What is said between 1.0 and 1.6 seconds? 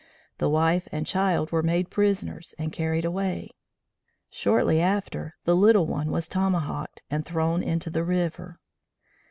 child